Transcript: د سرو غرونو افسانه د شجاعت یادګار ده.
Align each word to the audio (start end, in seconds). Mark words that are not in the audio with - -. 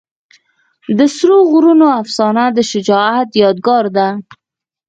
د 0.97 0.99
سرو 1.15 1.37
غرونو 1.51 1.87
افسانه 2.01 2.43
د 2.57 2.57
شجاعت 2.71 3.29
یادګار 3.43 3.85
ده. 3.97 4.07